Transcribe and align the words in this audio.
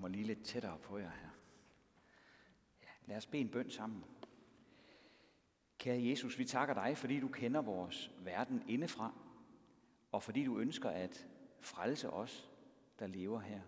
kommer 0.00 0.16
lige 0.16 0.26
lidt 0.26 0.44
tættere 0.44 0.78
på 0.78 0.98
jer 0.98 1.10
her. 1.10 1.30
Ja, 2.82 2.88
lad 3.06 3.16
os 3.16 3.26
bede 3.26 3.42
en 3.42 3.48
bøn 3.48 3.70
sammen. 3.70 4.04
Kære 5.78 6.02
Jesus, 6.04 6.38
vi 6.38 6.44
takker 6.44 6.74
dig, 6.74 6.96
fordi 6.96 7.20
du 7.20 7.28
kender 7.28 7.62
vores 7.62 8.10
verden 8.18 8.62
indefra, 8.68 9.14
og 10.12 10.22
fordi 10.22 10.44
du 10.44 10.58
ønsker 10.58 10.90
at 10.90 11.28
frelse 11.60 12.10
os, 12.10 12.50
der 12.98 13.06
lever 13.06 13.40
her. 13.40 13.60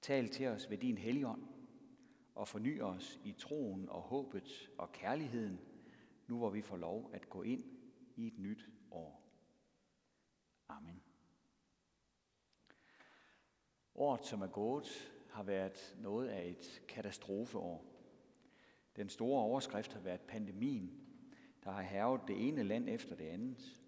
Tal 0.00 0.28
til 0.28 0.46
os 0.46 0.70
ved 0.70 0.78
din 0.78 0.98
helligånd, 0.98 1.42
og 2.34 2.48
forny 2.48 2.80
os 2.80 3.20
i 3.24 3.32
troen 3.32 3.88
og 3.88 4.02
håbet 4.02 4.70
og 4.78 4.92
kærligheden, 4.92 5.60
nu 6.26 6.38
hvor 6.38 6.50
vi 6.50 6.62
får 6.62 6.76
lov 6.76 7.10
at 7.12 7.30
gå 7.30 7.42
ind 7.42 7.64
i 8.16 8.26
et 8.26 8.38
nyt 8.38 8.70
år. 8.90 9.22
Amen. 10.68 11.05
Året, 13.98 14.24
som 14.24 14.42
er 14.42 14.46
gået, 14.46 15.12
har 15.30 15.42
været 15.42 15.96
noget 16.00 16.28
af 16.28 16.48
et 16.48 16.82
katastrofeår. 16.88 17.84
Den 18.96 19.08
store 19.08 19.42
overskrift 19.42 19.92
har 19.92 20.00
været 20.00 20.20
pandemien, 20.20 21.00
der 21.64 21.70
har 21.70 21.82
hervet 21.82 22.20
det 22.28 22.48
ene 22.48 22.62
land 22.62 22.88
efter 22.88 23.16
det 23.16 23.24
andet. 23.24 23.80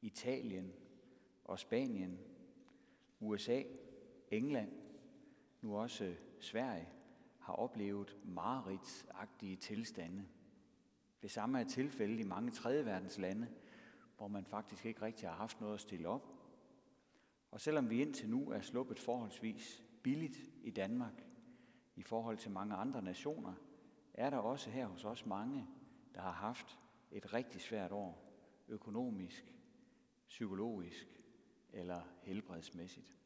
Italien 0.00 0.72
og 1.44 1.58
Spanien, 1.58 2.18
USA, 3.20 3.62
England, 4.30 4.72
nu 5.60 5.76
også 5.76 6.14
Sverige, 6.40 6.88
har 7.38 7.52
oplevet 7.52 8.16
mareridtsagtige 8.24 9.56
tilstande. 9.56 10.24
Det 11.22 11.30
samme 11.30 11.60
er 11.60 11.64
tilfældet 11.64 12.20
i 12.20 12.22
mange 12.22 12.50
tredje 12.50 12.86
verdens 12.86 13.18
lande, 13.18 13.48
hvor 14.16 14.28
man 14.28 14.44
faktisk 14.44 14.86
ikke 14.86 15.02
rigtig 15.02 15.28
har 15.28 15.36
haft 15.36 15.60
noget 15.60 15.74
at 15.74 15.80
stille 15.80 16.08
op. 16.08 16.41
Og 17.52 17.60
selvom 17.60 17.90
vi 17.90 18.02
indtil 18.02 18.28
nu 18.28 18.50
er 18.50 18.60
sluppet 18.60 18.98
forholdsvis 18.98 19.82
billigt 20.02 20.50
i 20.62 20.70
Danmark 20.70 21.24
i 21.96 22.02
forhold 22.02 22.38
til 22.38 22.50
mange 22.50 22.74
andre 22.74 23.02
nationer, 23.02 23.54
er 24.14 24.30
der 24.30 24.36
også 24.36 24.70
her 24.70 24.86
hos 24.86 25.04
os 25.04 25.26
mange, 25.26 25.66
der 26.14 26.20
har 26.20 26.32
haft 26.32 26.78
et 27.10 27.34
rigtig 27.34 27.60
svært 27.60 27.92
år, 27.92 28.32
økonomisk, 28.68 29.54
psykologisk 30.28 31.06
eller 31.72 32.02
helbredsmæssigt. 32.22 33.16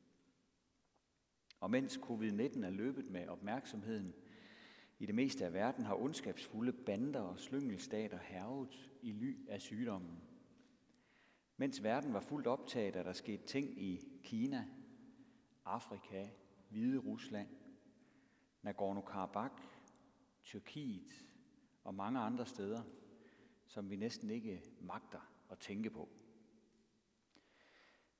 Og 1.60 1.70
mens 1.70 1.96
covid-19 1.96 2.64
er 2.64 2.70
løbet 2.70 3.10
med 3.10 3.28
opmærksomheden 3.28 4.14
i 4.98 5.06
det 5.06 5.14
meste 5.14 5.44
af 5.44 5.52
verden, 5.52 5.84
har 5.84 5.94
ondskabsfulde 5.94 6.72
bander 6.72 7.20
og 7.20 7.38
slyngelstater 7.38 8.18
hervet 8.18 8.90
i 9.02 9.12
ly 9.12 9.48
af 9.48 9.60
sygdommen. 9.60 10.22
Mens 11.56 11.82
verden 11.82 12.12
var 12.12 12.20
fuldt 12.20 12.46
optaget, 12.46 12.96
at 12.96 13.04
der 13.04 13.12
skete 13.12 13.46
ting 13.46 13.82
i 13.82 14.00
Kina, 14.22 14.64
Afrika, 15.64 16.28
Hvide 16.68 16.98
Rusland, 16.98 17.48
Nagorno-Karabakh, 18.62 19.62
Tyrkiet 20.44 21.24
og 21.84 21.94
mange 21.94 22.20
andre 22.20 22.46
steder, 22.46 22.82
som 23.66 23.90
vi 23.90 23.96
næsten 23.96 24.30
ikke 24.30 24.62
magter 24.80 25.20
at 25.50 25.58
tænke 25.58 25.90
på. 25.90 26.08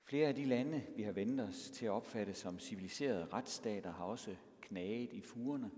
Flere 0.05 0.29
af 0.29 0.35
de 0.35 0.45
lande, 0.45 0.87
vi 0.97 1.03
har 1.03 1.13
vendt 1.13 1.41
os 1.41 1.71
til 1.71 1.87
at 1.87 1.91
opfatte 1.91 2.35
som 2.35 2.59
civiliserede 2.59 3.27
retsstater, 3.27 3.93
har 3.93 4.05
også 4.05 4.37
knaget 4.61 5.13
i 5.13 5.21
fugerne 5.21 5.71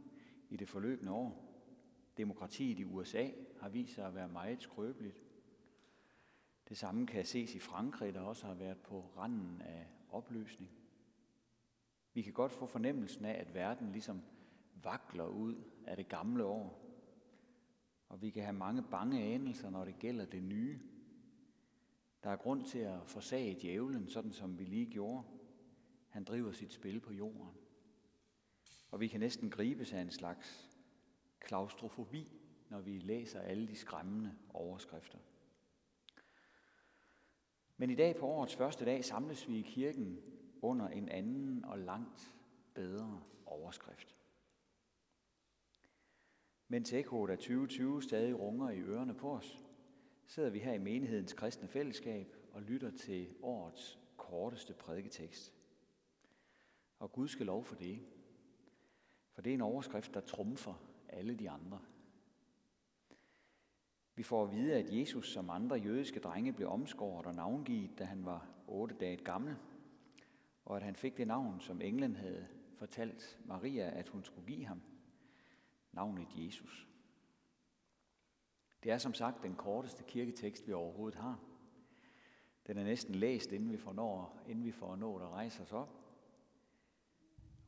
i 0.48 0.56
det 0.56 0.68
forløbende 0.68 1.12
år. 1.12 1.44
Demokratiet 2.16 2.78
i 2.78 2.84
USA 2.84 3.30
har 3.60 3.68
vist 3.68 3.94
sig 3.94 4.06
at 4.06 4.14
være 4.14 4.28
meget 4.28 4.62
skrøbeligt. 4.62 5.16
Det 6.68 6.76
samme 6.76 7.06
kan 7.06 7.24
ses 7.24 7.54
i 7.54 7.58
Frankrig, 7.58 8.14
der 8.14 8.20
også 8.20 8.46
har 8.46 8.54
været 8.54 8.78
på 8.78 9.00
randen 9.16 9.62
af 9.62 9.86
opløsning. 10.10 10.70
Vi 12.14 12.22
kan 12.22 12.32
godt 12.32 12.52
få 12.52 12.66
fornemmelsen 12.66 13.24
af, 13.24 13.40
at 13.40 13.54
verden 13.54 13.92
ligesom 13.92 14.22
vakler 14.82 15.26
ud 15.26 15.54
af 15.86 15.96
det 15.96 16.08
gamle 16.08 16.44
år. 16.44 16.84
Og 18.08 18.22
vi 18.22 18.30
kan 18.30 18.42
have 18.42 18.56
mange 18.56 18.82
bange 18.82 19.22
anelser, 19.22 19.70
når 19.70 19.84
det 19.84 19.98
gælder 19.98 20.24
det 20.24 20.42
nye. 20.42 20.80
Der 22.22 22.30
er 22.30 22.36
grund 22.36 22.64
til 22.64 22.78
at 22.78 23.06
forsage 23.06 23.58
djævlen, 23.60 24.08
sådan 24.08 24.32
som 24.32 24.58
vi 24.58 24.64
lige 24.64 24.86
gjorde. 24.86 25.24
Han 26.08 26.24
driver 26.24 26.52
sit 26.52 26.72
spil 26.72 27.00
på 27.00 27.12
jorden. 27.12 27.48
Og 28.90 29.00
vi 29.00 29.08
kan 29.08 29.20
næsten 29.20 29.50
gribes 29.50 29.92
af 29.92 30.00
en 30.00 30.10
slags 30.10 30.70
klaustrofobi, 31.40 32.28
når 32.68 32.80
vi 32.80 32.98
læser 32.98 33.40
alle 33.40 33.68
de 33.68 33.76
skræmmende 33.76 34.34
overskrifter. 34.48 35.18
Men 37.80 37.90
i 37.90 37.94
dag 37.94 38.16
på 38.16 38.26
årets 38.26 38.56
første 38.56 38.84
dag 38.84 39.04
samles 39.04 39.48
vi 39.48 39.58
i 39.58 39.62
kirken 39.62 40.20
under 40.62 40.88
en 40.88 41.08
anden 41.08 41.64
og 41.64 41.78
langt 41.78 42.34
bedre 42.74 43.22
overskrift. 43.46 44.16
Mens 46.68 46.92
ekkoet 46.92 47.30
af 47.30 47.38
2020 47.38 48.02
stadig 48.02 48.38
runger 48.38 48.70
i 48.70 48.80
ørerne 48.80 49.14
på 49.14 49.30
os, 49.30 49.64
sidder 50.26 50.50
vi 50.50 50.58
her 50.58 50.72
i 50.72 50.78
menighedens 50.78 51.32
kristne 51.32 51.68
fællesskab 51.68 52.36
og 52.52 52.62
lytter 52.62 52.90
til 52.90 53.34
årets 53.42 53.98
korteste 54.16 54.74
prædiketekst. 54.74 55.54
Og 56.98 57.12
Gud 57.12 57.28
skal 57.28 57.46
lov 57.46 57.64
for 57.64 57.74
det. 57.74 58.00
For 59.32 59.42
det 59.42 59.50
er 59.50 59.54
en 59.54 59.60
overskrift, 59.60 60.14
der 60.14 60.20
trumfer 60.20 60.74
alle 61.08 61.34
de 61.34 61.50
andre. 61.50 61.80
Vi 64.18 64.22
får 64.22 64.44
at 64.44 64.52
vide, 64.52 64.74
at 64.74 64.98
Jesus 64.98 65.32
som 65.32 65.50
andre 65.50 65.76
jødiske 65.76 66.20
drenge 66.20 66.52
blev 66.52 66.68
omskåret 66.68 67.26
og 67.26 67.34
navngivet, 67.34 67.98
da 67.98 68.04
han 68.04 68.24
var 68.24 68.48
otte 68.66 68.94
dage 68.94 69.16
gammel, 69.16 69.56
og 70.64 70.76
at 70.76 70.82
han 70.82 70.96
fik 70.96 71.16
det 71.16 71.26
navn, 71.26 71.60
som 71.60 71.80
englen 71.80 72.16
havde 72.16 72.46
fortalt 72.74 73.38
Maria, 73.44 73.98
at 73.98 74.08
hun 74.08 74.24
skulle 74.24 74.46
give 74.46 74.66
ham, 74.66 74.82
navnet 75.92 76.26
Jesus. 76.36 76.88
Det 78.82 78.92
er 78.92 78.98
som 78.98 79.14
sagt 79.14 79.42
den 79.42 79.54
korteste 79.54 80.04
kirketekst, 80.04 80.68
vi 80.68 80.72
overhovedet 80.72 81.18
har. 81.18 81.40
Den 82.66 82.78
er 82.78 82.84
næsten 82.84 83.14
læst, 83.14 83.52
inden 83.52 83.72
vi 83.72 83.76
får, 83.76 83.92
når, 83.92 84.38
inden 84.48 84.64
vi 84.64 84.72
får 84.72 84.96
nået 84.96 85.22
at 85.22 85.28
rejse 85.28 85.62
os 85.62 85.72
op. 85.72 85.94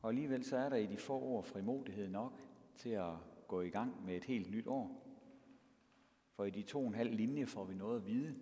Og 0.01 0.09
alligevel 0.09 0.43
så 0.43 0.57
er 0.57 0.69
der 0.69 0.77
i 0.77 0.85
de 0.85 0.97
få 0.97 1.21
ord 1.21 1.43
frimodighed 1.43 2.07
nok 2.07 2.41
til 2.75 2.89
at 2.89 3.13
gå 3.47 3.61
i 3.61 3.69
gang 3.69 4.05
med 4.05 4.15
et 4.15 4.23
helt 4.23 4.51
nyt 4.51 4.67
år. 4.67 5.10
For 6.41 6.45
i 6.45 6.49
de 6.49 6.61
to 6.61 6.81
og 6.81 6.87
en 6.87 6.93
halv 6.93 7.13
linje 7.13 7.45
får 7.45 7.65
vi 7.65 7.75
noget 7.75 7.99
at 7.99 8.05
vide, 8.05 8.35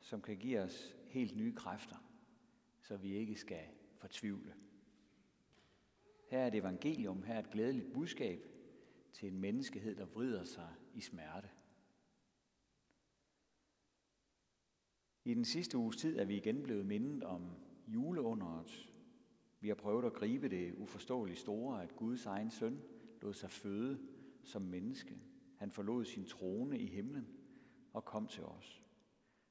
som 0.00 0.22
kan 0.22 0.36
give 0.36 0.60
os 0.60 0.96
helt 1.06 1.36
nye 1.36 1.54
kræfter, 1.54 1.96
så 2.80 2.96
vi 2.96 3.14
ikke 3.14 3.36
skal 3.36 3.60
fortvivle. 3.96 4.54
Her 6.28 6.38
er 6.38 6.46
et 6.46 6.54
evangelium, 6.54 7.22
her 7.22 7.34
er 7.34 7.38
et 7.38 7.50
glædeligt 7.50 7.92
budskab 7.92 8.46
til 9.12 9.28
en 9.28 9.38
menneskehed, 9.38 9.96
der 9.96 10.06
vrider 10.06 10.44
sig 10.44 10.68
i 10.94 11.00
smerte. 11.00 11.48
I 15.24 15.34
den 15.34 15.44
sidste 15.44 15.78
uges 15.78 15.96
tid 15.96 16.18
er 16.18 16.24
vi 16.24 16.36
igen 16.36 16.62
blevet 16.62 16.86
mindet 16.86 17.22
om 17.22 17.50
juleunderet. 17.86 18.90
Vi 19.60 19.68
har 19.68 19.74
prøvet 19.74 20.04
at 20.04 20.14
gribe 20.14 20.48
det 20.48 20.74
uforståeligt 20.74 21.38
store, 21.38 21.82
at 21.82 21.96
Guds 21.96 22.26
egen 22.26 22.50
søn 22.50 22.82
lod 23.20 23.34
sig 23.34 23.50
føde 23.50 24.00
som 24.44 24.62
menneske. 24.62 25.31
Han 25.62 25.70
forlod 25.70 26.04
sin 26.04 26.24
trone 26.24 26.78
i 26.78 26.86
himlen 26.86 27.28
og 27.92 28.04
kom 28.04 28.26
til 28.26 28.44
os 28.44 28.82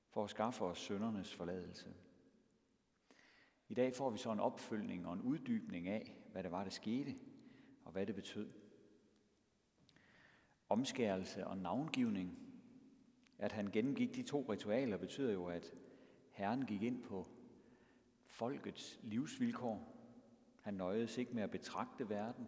for 0.09 0.23
at 0.23 0.29
skaffe 0.29 0.65
os 0.65 0.79
søndernes 0.79 1.35
forladelse. 1.35 1.93
I 3.69 3.73
dag 3.73 3.95
får 3.95 4.09
vi 4.09 4.17
så 4.17 4.31
en 4.31 4.39
opfølgning 4.39 5.07
og 5.07 5.13
en 5.13 5.21
uddybning 5.21 5.87
af, 5.87 6.15
hvad 6.31 6.43
det 6.43 6.51
var, 6.51 6.63
der 6.63 6.71
skete, 6.71 7.15
og 7.85 7.91
hvad 7.91 8.05
det 8.05 8.15
betød. 8.15 8.51
Omskærelse 10.69 11.47
og 11.47 11.57
navngivning 11.57 12.41
at 13.41 13.51
han 13.51 13.71
gennemgik 13.71 14.15
de 14.15 14.23
to 14.23 14.45
ritualer, 14.49 14.97
betyder 14.97 15.33
jo, 15.33 15.45
at 15.45 15.73
Herren 16.31 16.65
gik 16.65 16.81
ind 16.81 17.03
på 17.03 17.27
folkets 18.25 18.99
livsvilkår. 19.03 19.97
Han 20.61 20.73
nøjedes 20.73 21.17
ikke 21.17 21.35
med 21.35 21.43
at 21.43 21.51
betragte 21.51 22.09
verden. 22.09 22.47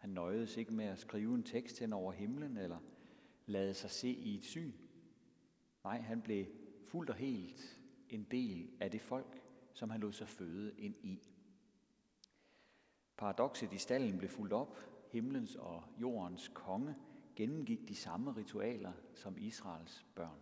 Han 0.00 0.10
nøjedes 0.10 0.56
ikke 0.56 0.74
med 0.74 0.84
at 0.84 0.98
skrive 0.98 1.34
en 1.34 1.42
tekst 1.42 1.78
hen 1.78 1.92
over 1.92 2.12
himlen 2.12 2.56
eller 2.56 2.78
lade 3.46 3.74
sig 3.74 3.90
se 3.90 4.08
i 4.08 4.34
et 4.34 4.44
syn. 4.44 4.72
Nej, 5.84 6.00
han 6.00 6.22
blev 6.22 6.46
fuldt 6.84 7.10
og 7.10 7.16
helt 7.16 7.80
en 8.08 8.24
del 8.30 8.70
af 8.80 8.90
det 8.90 9.00
folk, 9.00 9.42
som 9.72 9.90
han 9.90 10.00
lod 10.00 10.12
sig 10.12 10.28
føde 10.28 10.74
ind 10.78 10.94
i. 11.02 11.22
Paradokset 13.16 13.72
i 13.72 13.78
stallen 13.78 14.18
blev 14.18 14.30
fuldt 14.30 14.52
op. 14.52 14.78
Himlens 15.12 15.56
og 15.56 15.84
jordens 16.00 16.48
konge 16.54 16.96
gennemgik 17.36 17.88
de 17.88 17.94
samme 17.94 18.36
ritualer 18.36 18.92
som 19.14 19.38
Israels 19.38 20.06
børn. 20.14 20.40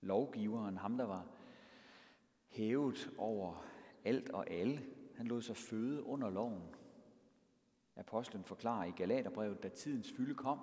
Lovgiveren, 0.00 0.76
ham 0.76 0.98
der 0.98 1.04
var 1.04 1.26
hævet 2.48 3.10
over 3.18 3.64
alt 4.04 4.30
og 4.30 4.50
alle, 4.50 4.86
han 5.16 5.26
lod 5.26 5.42
sig 5.42 5.56
føde 5.56 6.02
under 6.02 6.30
loven. 6.30 6.74
Apostlen 7.96 8.44
forklarer 8.44 8.84
i 8.84 8.90
Galaterbrevet, 8.90 9.62
da 9.62 9.68
tidens 9.68 10.12
fylde 10.12 10.34
kom, 10.34 10.60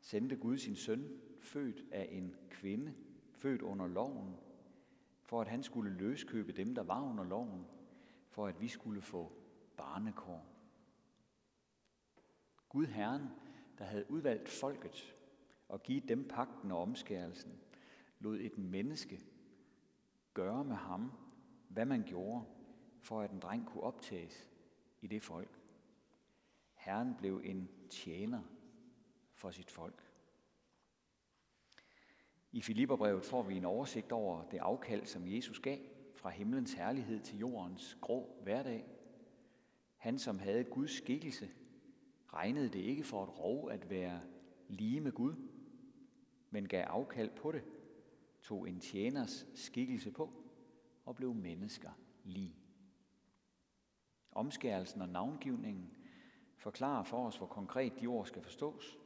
sendte 0.00 0.36
Gud 0.36 0.58
sin 0.58 0.76
søn, 0.76 1.20
født 1.38 1.84
af 1.92 2.08
en 2.10 2.36
kvinde, 2.50 2.94
født 3.32 3.62
under 3.62 3.86
loven, 3.86 4.36
for 5.22 5.40
at 5.40 5.48
han 5.48 5.62
skulle 5.62 5.90
løskøbe 5.90 6.52
dem, 6.52 6.74
der 6.74 6.82
var 6.82 7.02
under 7.02 7.24
loven, 7.24 7.66
for 8.28 8.46
at 8.46 8.60
vi 8.60 8.68
skulle 8.68 9.02
få 9.02 9.32
barnekår. 9.76 10.46
Gud 12.68 12.86
Herren, 12.86 13.22
der 13.78 13.84
havde 13.84 14.10
udvalgt 14.10 14.48
folket 14.48 15.16
og 15.68 15.82
givet 15.82 16.08
dem 16.08 16.28
pagten 16.28 16.70
og 16.70 16.82
omskærelsen, 16.82 17.60
lod 18.18 18.38
et 18.40 18.58
menneske 18.58 19.20
gøre 20.34 20.64
med 20.64 20.76
ham, 20.76 21.12
hvad 21.68 21.84
man 21.84 22.02
gjorde, 22.02 22.44
for 23.00 23.20
at 23.20 23.30
en 23.30 23.40
dreng 23.40 23.66
kunne 23.66 23.82
optages 23.82 24.48
i 25.00 25.06
det 25.06 25.22
folk. 25.22 25.59
Herren 26.80 27.14
blev 27.18 27.40
en 27.44 27.68
tjener 27.90 28.42
for 29.32 29.50
sit 29.50 29.70
folk. 29.70 30.02
I 32.52 32.60
Filipperbrevet 32.62 33.24
får 33.24 33.42
vi 33.42 33.56
en 33.56 33.64
oversigt 33.64 34.12
over 34.12 34.44
det 34.44 34.58
afkald, 34.58 35.06
som 35.06 35.26
Jesus 35.26 35.60
gav 35.60 35.78
fra 36.14 36.30
himlens 36.30 36.72
herlighed 36.72 37.20
til 37.20 37.38
jordens 37.38 37.98
grå 38.00 38.40
hverdag. 38.42 38.84
Han, 39.96 40.18
som 40.18 40.38
havde 40.38 40.64
Guds 40.64 40.90
skikkelse, 40.90 41.50
regnede 42.26 42.68
det 42.68 42.80
ikke 42.80 43.04
for 43.04 43.24
et 43.24 43.38
rov 43.38 43.70
at 43.70 43.90
være 43.90 44.20
lige 44.68 45.00
med 45.00 45.12
Gud, 45.12 45.34
men 46.50 46.68
gav 46.68 46.84
afkald 46.84 47.30
på 47.30 47.52
det, 47.52 47.64
tog 48.42 48.68
en 48.68 48.80
tjeners 48.80 49.46
skikkelse 49.54 50.10
på 50.10 50.30
og 51.04 51.16
blev 51.16 51.34
mennesker 51.34 51.90
lige. 52.24 52.56
Omskærelsen 54.32 55.00
og 55.00 55.08
navngivningen 55.08 55.99
forklarer 56.60 57.04
for 57.04 57.26
os, 57.26 57.36
hvor 57.36 57.46
konkret 57.46 58.00
de 58.00 58.06
ord 58.06 58.26
skal 58.26 58.42
forstås. 58.42 58.98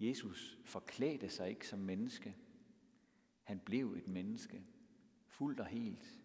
Jesus 0.00 0.58
forklædte 0.64 1.28
sig 1.28 1.50
ikke 1.50 1.68
som 1.68 1.78
menneske. 1.78 2.36
Han 3.42 3.58
blev 3.58 3.92
et 3.92 4.08
menneske, 4.08 4.64
fuldt 5.26 5.60
og 5.60 5.66
helt. 5.66 6.20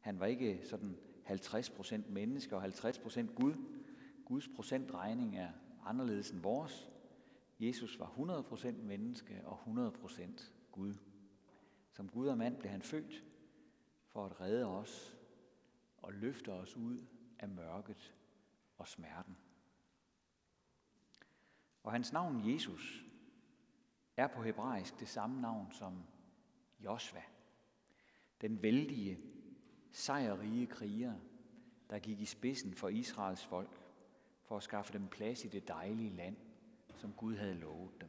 Han 0.00 0.20
var 0.20 0.26
ikke 0.26 0.60
sådan 0.64 0.96
50% 1.26 2.10
menneske 2.10 2.56
og 2.56 2.64
50% 2.64 3.34
Gud. 3.34 3.54
Guds 4.24 4.48
procentregning 4.48 5.36
er 5.36 5.50
anderledes 5.84 6.30
end 6.30 6.40
vores. 6.40 6.90
Jesus 7.60 7.98
var 7.98 8.06
100% 8.06 8.70
menneske 8.72 9.40
og 9.44 9.58
100% 9.66 10.50
Gud. 10.72 10.94
Som 11.90 12.08
Gud 12.08 12.26
og 12.26 12.38
mand 12.38 12.56
blev 12.56 12.70
han 12.70 12.82
født 12.82 13.24
for 14.06 14.26
at 14.26 14.40
redde 14.40 14.66
os 14.66 15.16
og 15.96 16.12
løfte 16.12 16.52
os 16.52 16.76
ud 16.76 16.98
af 17.38 17.48
mørket 17.48 18.14
og 18.78 18.88
smerten. 18.88 19.36
Og 21.82 21.92
hans 21.92 22.12
navn 22.12 22.52
Jesus 22.52 23.04
er 24.16 24.26
på 24.26 24.42
hebraisk 24.42 25.00
det 25.00 25.08
samme 25.08 25.40
navn 25.40 25.72
som 25.72 26.04
Josva, 26.84 27.22
den 28.40 28.62
vældige, 28.62 29.18
sejrrige 29.90 30.66
kriger, 30.66 31.14
der 31.90 31.98
gik 31.98 32.20
i 32.20 32.24
spidsen 32.24 32.74
for 32.74 32.88
Israels 32.88 33.44
folk 33.44 33.80
for 34.42 34.56
at 34.56 34.62
skaffe 34.62 34.92
dem 34.92 35.08
plads 35.08 35.44
i 35.44 35.48
det 35.48 35.68
dejlige 35.68 36.16
land, 36.16 36.36
som 36.96 37.12
Gud 37.12 37.36
havde 37.36 37.54
lovet 37.54 38.00
dem. 38.00 38.08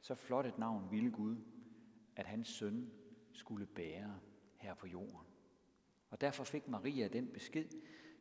Så 0.00 0.14
flot 0.14 0.46
et 0.46 0.58
navn 0.58 0.90
ville 0.90 1.10
Gud, 1.10 1.36
at 2.16 2.26
hans 2.26 2.48
søn 2.48 2.90
skulle 3.32 3.66
bære 3.66 4.20
her 4.56 4.74
på 4.74 4.86
jorden. 4.86 5.26
Og 6.10 6.20
derfor 6.20 6.44
fik 6.44 6.68
Maria 6.68 7.08
den 7.08 7.32
besked, 7.32 7.68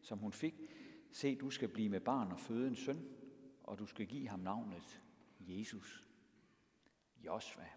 som 0.01 0.19
hun 0.19 0.33
fik. 0.33 0.55
Se, 1.11 1.35
du 1.35 1.49
skal 1.49 1.69
blive 1.69 1.89
med 1.89 1.99
barn 1.99 2.31
og 2.31 2.39
føde 2.39 2.67
en 2.67 2.75
søn, 2.75 3.07
og 3.63 3.79
du 3.79 3.85
skal 3.85 4.07
give 4.07 4.29
ham 4.29 4.39
navnet 4.39 5.01
Jesus. 5.39 6.07
Josva. 7.25 7.67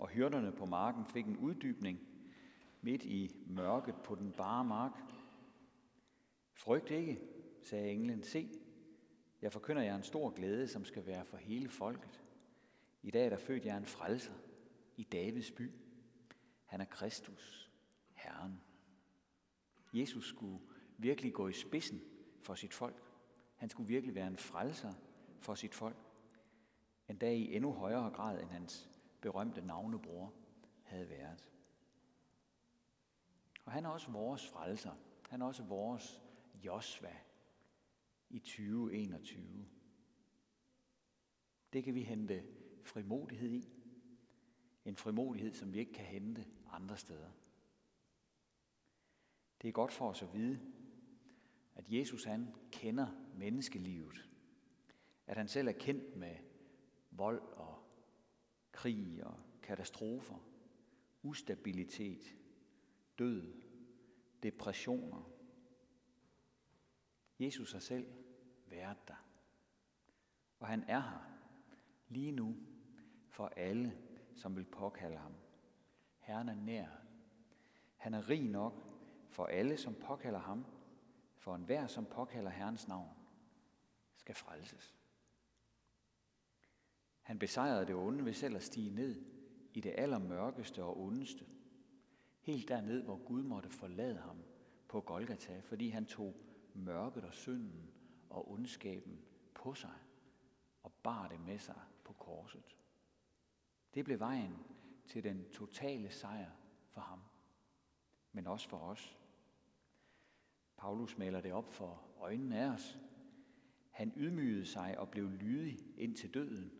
Og 0.00 0.08
hyrderne 0.08 0.52
på 0.52 0.66
marken 0.66 1.06
fik 1.06 1.26
en 1.26 1.36
uddybning 1.36 2.00
midt 2.80 3.02
i 3.02 3.44
mørket 3.46 3.94
på 4.04 4.14
den 4.14 4.32
bare 4.32 4.64
mark. 4.64 4.92
Frygt 6.52 6.90
ikke, 6.90 7.20
sagde 7.62 7.90
englen. 7.90 8.22
Se, 8.22 8.50
jeg 9.42 9.52
forkynder 9.52 9.82
jer 9.82 9.96
en 9.96 10.02
stor 10.02 10.30
glæde, 10.30 10.68
som 10.68 10.84
skal 10.84 11.06
være 11.06 11.24
for 11.24 11.36
hele 11.36 11.68
folket. 11.68 12.24
I 13.02 13.10
dag 13.10 13.24
er 13.24 13.30
der 13.30 13.36
født 13.36 13.64
jer 13.64 13.76
en 13.76 13.86
frelser 13.86 14.34
i 14.96 15.02
Davids 15.02 15.50
by. 15.50 15.72
Han 16.64 16.80
er 16.80 16.84
Kristus, 16.84 17.70
Herren. 18.12 18.60
Jesus 19.92 20.28
skulle 20.28 20.60
virkelig 20.98 21.32
gå 21.32 21.48
i 21.48 21.52
spidsen 21.52 22.02
for 22.42 22.54
sit 22.54 22.74
folk. 22.74 23.09
Han 23.60 23.70
skulle 23.70 23.88
virkelig 23.88 24.14
være 24.14 24.26
en 24.26 24.36
frelser 24.36 24.92
for 25.38 25.54
sit 25.54 25.74
folk. 25.74 25.96
En 27.08 27.18
dag 27.18 27.36
i 27.36 27.54
endnu 27.54 27.72
højere 27.72 28.10
grad, 28.10 28.40
end 28.42 28.50
hans 28.50 28.90
berømte 29.20 29.60
navnebror 29.60 30.32
havde 30.82 31.08
været. 31.08 31.50
Og 33.64 33.72
han 33.72 33.84
er 33.84 33.88
også 33.88 34.10
vores 34.10 34.48
frelser. 34.48 34.92
Han 35.28 35.42
er 35.42 35.46
også 35.46 35.62
vores 35.62 36.22
Josva 36.54 37.16
i 38.28 38.38
2021. 38.38 39.68
Det 41.72 41.84
kan 41.84 41.94
vi 41.94 42.02
hente 42.02 42.44
frimodighed 42.84 43.50
i. 43.50 43.68
En 44.84 44.96
frimodighed, 44.96 45.54
som 45.54 45.72
vi 45.72 45.78
ikke 45.78 45.92
kan 45.92 46.04
hente 46.04 46.46
andre 46.70 46.96
steder. 46.96 47.30
Det 49.62 49.68
er 49.68 49.72
godt 49.72 49.92
for 49.92 50.10
os 50.10 50.22
at 50.22 50.34
vide, 50.34 50.60
at 51.74 51.84
Jesus 51.88 52.24
han 52.24 52.54
kender 52.72 53.19
menneskelivet. 53.34 54.28
At 55.26 55.36
han 55.36 55.48
selv 55.48 55.68
er 55.68 55.72
kendt 55.72 56.16
med 56.16 56.36
vold 57.10 57.42
og 57.42 57.82
krig 58.72 59.24
og 59.24 59.40
katastrofer, 59.62 60.38
ustabilitet, 61.22 62.36
død, 63.18 63.62
depressioner. 64.42 65.30
Jesus 67.40 67.72
har 67.72 67.78
selv 67.78 68.06
været 68.66 69.08
der. 69.08 69.26
Og 70.60 70.66
han 70.66 70.84
er 70.88 71.00
her 71.00 71.30
lige 72.08 72.32
nu 72.32 72.56
for 73.28 73.52
alle, 73.56 73.98
som 74.34 74.56
vil 74.56 74.64
påkalde 74.64 75.16
ham. 75.16 75.34
Herren 76.18 76.48
er 76.48 76.54
nær. 76.54 76.88
Han 77.96 78.14
er 78.14 78.28
rig 78.28 78.48
nok 78.48 78.74
for 79.28 79.46
alle, 79.46 79.76
som 79.76 79.94
påkalder 79.94 80.38
ham, 80.38 80.66
for 81.36 81.54
enhver, 81.54 81.86
som 81.86 82.06
påkalder 82.06 82.50
Herrens 82.50 82.88
navn, 82.88 83.08
skal 84.20 84.34
frelses. 84.34 84.94
Han 87.22 87.38
besejrede 87.38 87.86
det 87.86 87.94
onde 87.94 88.24
ved 88.24 88.32
selv 88.32 88.56
at 88.56 88.62
stige 88.62 88.90
ned 88.90 89.22
i 89.74 89.80
det 89.80 89.94
allermørkeste 89.98 90.82
og 90.82 91.00
ondeste. 91.00 91.46
Helt 92.40 92.68
derned, 92.68 93.02
hvor 93.02 93.16
Gud 93.16 93.42
måtte 93.42 93.70
forlade 93.70 94.18
ham 94.18 94.42
på 94.88 95.00
Golgata, 95.00 95.60
fordi 95.60 95.88
han 95.88 96.06
tog 96.06 96.34
mørket 96.74 97.24
og 97.24 97.34
synden 97.34 97.90
og 98.30 98.50
ondskaben 98.50 99.24
på 99.54 99.74
sig 99.74 99.98
og 100.82 100.92
bar 100.92 101.28
det 101.28 101.40
med 101.40 101.58
sig 101.58 101.80
på 102.04 102.12
korset. 102.12 102.76
Det 103.94 104.04
blev 104.04 104.18
vejen 104.18 104.56
til 105.06 105.24
den 105.24 105.50
totale 105.50 106.10
sejr 106.10 106.50
for 106.88 107.00
ham, 107.00 107.20
men 108.32 108.46
også 108.46 108.68
for 108.68 108.78
os. 108.78 109.18
Paulus 110.76 111.18
maler 111.18 111.40
det 111.40 111.52
op 111.52 111.72
for 111.72 112.02
øjnene 112.18 112.58
af 112.58 112.68
os. 112.68 112.98
Han 113.90 114.12
ydmygede 114.16 114.66
sig 114.66 114.98
og 114.98 115.08
blev 115.08 115.30
lydig 115.30 115.78
ind 115.96 116.16
til 116.16 116.34
døden, 116.34 116.72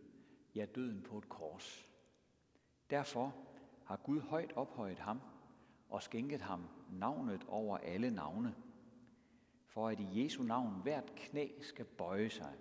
ja 0.54 0.66
døden 0.74 1.02
på 1.02 1.18
et 1.18 1.28
kors. 1.28 1.90
Derfor 2.90 3.34
har 3.84 3.96
Gud 3.96 4.20
højt 4.20 4.52
ophøjet 4.52 4.98
ham 4.98 5.20
og 5.88 6.02
skænket 6.02 6.40
ham 6.40 6.68
navnet 6.90 7.44
over 7.48 7.78
alle 7.78 8.10
navne, 8.10 8.54
for 9.66 9.88
at 9.88 10.00
i 10.00 10.22
Jesu 10.22 10.42
navn 10.42 10.82
hvert 10.82 11.12
knæ 11.16 11.48
skal 11.60 11.84
bøje 11.84 12.30
sig 12.30 12.56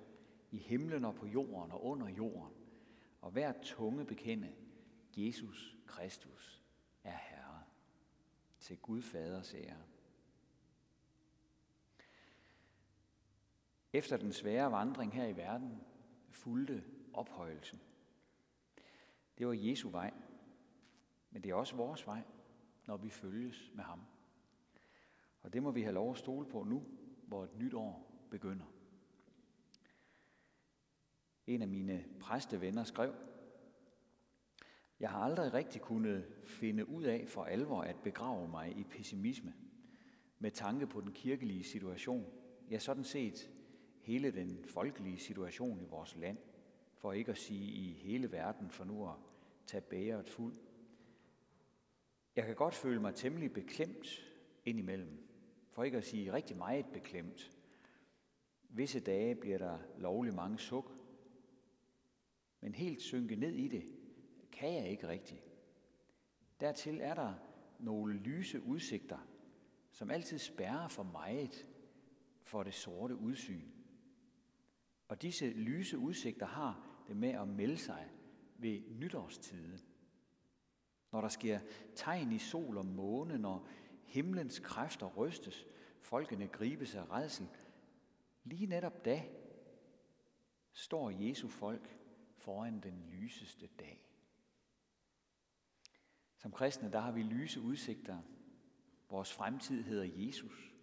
i 0.52 0.58
himlen 0.58 1.06
og 1.06 1.16
på 1.16 1.26
jorden 1.26 1.72
og 1.72 1.86
under 1.86 2.08
jorden, 2.08 2.54
og 3.22 3.32
hver 3.32 3.54
tunge 3.62 4.06
bekende, 4.06 4.54
Jesus 5.18 5.78
Kristus 5.86 6.64
er 7.04 7.18
Herre. 7.18 7.64
Til 8.60 8.78
Gud 8.78 9.02
Faders 9.02 9.54
ære. 9.54 9.84
Efter 13.94 14.18
den 14.18 14.34
svære 14.34 14.72
vandring 14.72 15.14
her 15.14 15.28
i 15.28 15.38
verden 15.38 15.82
fulgte 16.30 16.84
ophøjelsen. 17.14 17.82
Det 19.38 19.48
var 19.48 19.54
Jesu 19.54 19.90
vej, 19.90 20.14
men 21.30 21.44
det 21.44 21.50
er 21.50 21.56
også 21.56 21.76
vores 21.76 22.08
vej, 22.08 22.22
når 22.86 22.98
vi 22.98 23.10
følges 23.10 23.72
med 23.76 23.84
ham. 23.84 24.02
Og 25.42 25.54
det 25.54 25.64
må 25.64 25.72
vi 25.72 25.82
have 25.82 25.94
lov 25.94 26.12
at 26.12 26.18
stole 26.18 26.46
på 26.46 26.64
nu, 26.64 26.84
hvor 27.28 27.44
et 27.44 27.56
nyt 27.56 27.74
år 27.74 28.26
begynder. 28.32 28.66
En 31.48 31.62
af 31.62 31.68
mine 31.68 32.06
præstevenner 32.20 32.84
skrev, 32.84 33.16
jeg 35.00 35.10
har 35.10 35.20
aldrig 35.20 35.54
rigtig 35.54 35.82
kunnet 35.82 36.26
finde 36.46 36.90
ud 36.90 37.04
af 37.04 37.26
for 37.28 37.44
alvor 37.44 37.82
at 37.82 37.96
begrave 38.04 38.48
mig 38.48 38.78
i 38.78 38.84
pessimisme 38.84 39.54
med 40.40 40.52
tanke 40.52 40.88
på 40.88 41.02
den 41.02 41.14
kirkelige 41.14 41.64
situation. 41.64 42.26
Ja, 42.70 42.80
sådan 42.80 43.04
set 43.04 43.52
hele 44.10 44.32
den 44.32 44.66
folkelige 44.66 45.20
situation 45.20 45.82
i 45.82 45.86
vores 45.86 46.16
land, 46.16 46.38
for 46.98 47.14
ikke 47.14 47.32
at 47.32 47.38
sige 47.38 47.72
i 47.72 47.94
hele 47.94 48.32
verden, 48.32 48.70
for 48.70 48.84
nu 48.84 49.10
at 49.10 49.16
tage 49.66 49.82
bæret 49.82 50.30
fuld. 50.30 50.54
Jeg 52.36 52.46
kan 52.46 52.56
godt 52.56 52.76
føle 52.76 53.02
mig 53.02 53.16
temmelig 53.16 53.54
beklemt 53.54 54.08
indimellem, 54.66 55.28
for 55.72 55.84
ikke 55.84 55.98
at 55.98 56.04
sige 56.04 56.34
rigtig 56.34 56.58
meget 56.58 56.86
beklemt. 56.94 57.52
Visse 58.70 59.00
dage 59.00 59.36
bliver 59.36 59.58
der 59.58 59.78
lovlig 59.98 60.34
mange 60.34 60.60
suk, 60.60 60.92
men 62.62 62.76
helt 62.76 63.02
synke 63.02 63.36
ned 63.36 63.54
i 63.54 63.68
det 63.68 63.84
kan 64.52 64.74
jeg 64.74 64.90
ikke 64.90 65.08
rigtigt. 65.08 65.44
Dertil 66.60 67.00
er 67.02 67.14
der 67.14 67.34
nogle 67.80 68.14
lyse 68.14 68.62
udsigter, 68.62 69.28
som 69.92 70.12
altid 70.12 70.38
spærrer 70.38 70.88
for 70.88 71.04
meget 71.04 71.68
for 72.44 72.64
det 72.64 72.74
sorte 72.74 73.16
udsyn. 73.16 73.79
Og 75.10 75.22
disse 75.22 75.50
lyse 75.50 75.98
udsigter 75.98 76.46
har 76.46 77.04
det 77.08 77.18
med 77.18 77.30
at 77.30 77.48
melde 77.48 77.78
sig 77.78 78.12
ved 78.58 78.82
nytårstide. 78.90 79.80
Når 81.12 81.22
der 81.22 81.30
sker 81.30 81.60
tegn 81.96 82.32
i 82.32 82.40
sol 82.40 82.78
og 82.78 82.86
måne, 82.86 83.38
når 83.38 83.68
himlens 84.06 84.60
kræfter 84.60 85.08
rystes, 85.08 85.66
folkene 86.02 86.48
gribes 86.48 86.96
af 86.96 87.12
redsel, 87.12 87.48
lige 88.44 88.66
netop 88.66 89.06
da 89.06 89.24
står 90.72 91.10
Jesu 91.10 91.48
folk 91.48 91.98
foran 92.38 92.80
den 92.80 93.06
lyseste 93.12 93.68
dag. 93.80 94.06
Som 96.38 96.52
kristne, 96.52 96.92
der 96.92 97.00
har 97.00 97.12
vi 97.12 97.24
lyse 97.24 97.62
udsigter. 97.62 98.22
Vores 99.10 99.34
fremtid 99.34 99.84
hedder 99.84 100.26
Jesus. 100.26 100.74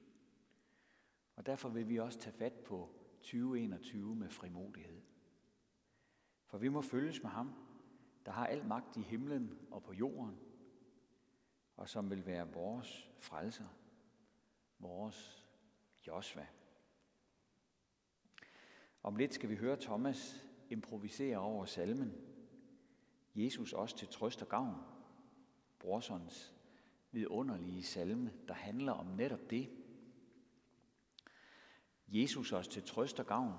Og 1.37 1.47
derfor 1.47 1.69
vil 1.69 1.89
vi 1.89 1.99
også 1.99 2.19
tage 2.19 2.37
fat 2.37 2.53
på 2.53 2.96
2021 3.27 4.17
med 4.17 4.31
frimodighed. 4.31 5.03
For 6.47 6.59
vi 6.59 6.69
må 6.69 6.83
følges 6.83 7.23
med 7.23 7.31
ham, 7.31 7.55
der 8.27 8.33
har 8.33 8.47
al 8.47 8.67
magt 8.67 8.97
i 8.97 9.01
himlen 9.01 9.59
og 9.71 9.83
på 9.83 9.93
jorden, 9.93 10.39
og 11.77 11.89
som 11.89 12.11
vil 12.11 12.27
være 12.27 12.53
vores 12.53 13.11
frelser, 13.19 13.69
vores 14.79 15.45
Josva. 16.07 16.47
Om 19.03 19.17
lidt 19.17 19.35
skal 19.35 19.51
vi 19.51 19.57
høre 19.57 19.81
Thomas 19.81 20.49
improvisere 20.71 21.39
over 21.39 21.65
salmen. 21.65 22.13
Jesus 23.35 23.73
også 23.73 23.97
til 23.97 24.09
trøst 24.09 24.43
og 24.43 24.49
gavn. 24.49 24.77
Brorsons 25.79 26.55
vidunderlige 27.11 27.83
salme, 27.83 28.33
der 28.49 28.55
handler 28.55 28.93
om 28.93 29.07
netop 29.07 29.51
det. 29.51 29.86
Jesus 32.09 32.53
os 32.53 32.69
til 32.69 32.83
trøst 32.83 33.21
og 33.21 33.27
gavn. 33.27 33.55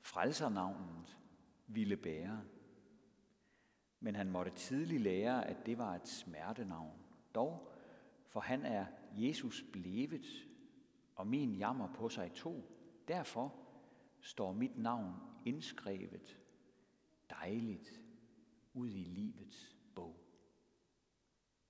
Frelsernavnet 0.00 1.18
ville 1.66 1.96
bære. 1.96 2.44
Men 4.00 4.14
han 4.14 4.30
måtte 4.30 4.50
tidligt 4.50 5.02
lære, 5.02 5.46
at 5.46 5.66
det 5.66 5.78
var 5.78 5.94
et 5.94 6.08
smertenavn. 6.08 6.98
Dog, 7.34 7.72
for 8.26 8.40
han 8.40 8.64
er 8.64 8.86
Jesus 9.12 9.64
blevet, 9.72 10.26
og 11.14 11.26
min 11.26 11.54
jammer 11.54 11.92
på 11.94 12.08
sig 12.08 12.32
to. 12.32 12.64
Derfor 13.08 13.54
står 14.20 14.52
mit 14.52 14.78
navn 14.78 15.14
indskrevet 15.44 16.38
dejligt 17.30 18.00
ud 18.74 18.90
i 18.90 19.04
livets 19.04 19.76
bog. 19.94 20.16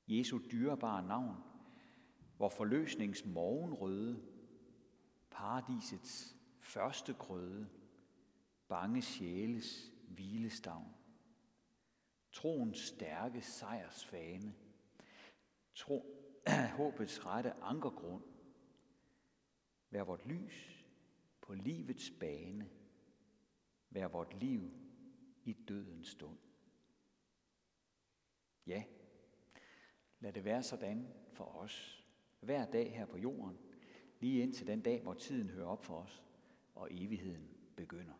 Jesu 0.09 0.41
dyrebare 0.53 1.07
navn, 1.07 1.37
hvor 2.37 2.49
forløsnings 2.49 3.27
morgenrøde, 3.27 4.23
paradisets 5.33 6.37
første 6.61 7.15
grøde, 7.15 7.69
bange 8.69 9.03
sjæles 9.03 9.93
hvilestavn, 10.09 10.95
troens 12.33 12.79
stærke 12.79 13.43
sejrsfane, 13.43 14.55
tro, 15.75 16.07
håbets 16.77 17.27
rette 17.27 17.53
ankergrund, 17.53 18.25
vær 19.91 20.03
vort 20.03 20.27
lys 20.27 20.85
på 21.41 21.55
livets 21.55 22.11
bane, 22.21 22.71
vær 23.91 24.09
vort 24.09 24.35
liv 24.35 24.71
i 25.45 25.53
dødens 25.53 26.09
stund. 26.09 26.39
Ja, 28.67 28.85
lad 30.21 30.33
det 30.33 30.45
være 30.45 30.63
sådan 30.63 31.15
for 31.33 31.45
os, 31.45 32.05
hver 32.41 32.67
dag 32.67 32.93
her 32.93 33.07
på 33.07 33.17
jorden, 33.17 33.59
lige 34.23 34.43
indtil 34.43 34.67
den 34.67 34.81
dag, 34.81 35.03
hvor 35.03 35.15
tiden 35.15 35.51
hører 35.51 35.67
op 35.67 35.85
for 35.85 35.95
os, 35.95 36.23
og 36.75 36.89
evigheden 36.91 37.49
begynder. 37.77 38.13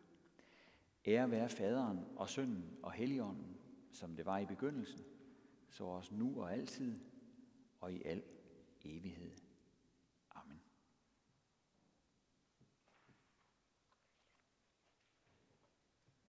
Ære 1.07 1.31
være 1.31 1.49
faderen 1.49 1.99
og 2.15 2.29
sønnen 2.29 2.77
og 2.83 2.91
helligånden, 2.91 3.57
som 3.91 4.15
det 4.15 4.25
var 4.25 4.39
i 4.39 4.45
begyndelsen, 4.45 5.01
så 5.69 5.83
også 5.83 6.13
nu 6.15 6.41
og 6.41 6.53
altid 6.53 6.99
og 7.79 7.93
i 7.93 8.01
al 8.05 8.23
evighed. 8.85 9.31